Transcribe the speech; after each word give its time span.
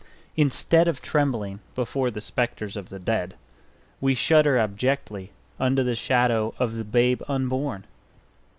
Instead 0.35 0.87
of 0.87 0.99
trembling 0.99 1.59
before 1.75 2.09
the 2.09 2.21
specters 2.21 2.75
of 2.75 2.89
the 2.89 2.97
dead, 2.97 3.35
we 3.99 4.15
shudder 4.15 4.57
abjectly 4.57 5.31
under 5.59 5.83
the 5.83 5.93
shadow 5.95 6.55
of 6.57 6.73
the 6.73 6.83
babe 6.83 7.21
unborn. 7.27 7.85